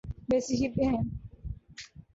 ویسی 0.29 0.53
ہی 0.59 0.67
ہیں۔ 0.91 1.03